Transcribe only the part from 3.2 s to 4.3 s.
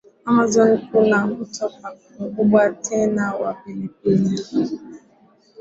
wa pili kwa